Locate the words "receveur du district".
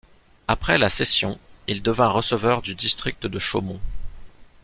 2.09-3.27